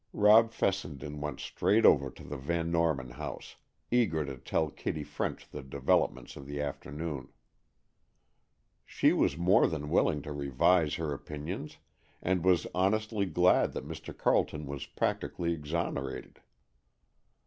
[0.13, 3.57] Rob Fessenden went straight over to the Van Norman house,
[3.91, 7.27] eager to tell Kitty French the developments of the afternoon.
[8.83, 11.77] She was more than willing to revise her opinions,
[12.19, 14.11] and was honestly glad that Mr.
[14.17, 16.39] Carleton was practically exonerated.